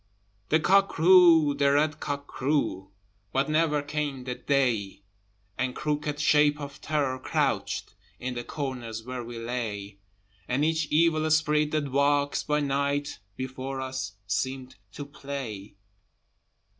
[0.49, 2.89] The cock crew, the red cock crew,
[3.31, 5.03] But never came the day:
[5.59, 9.99] And crooked shape of Terror crouched, In the corners where we lay:
[10.47, 15.75] And each evil sprite that walks by night Before us seemed to play.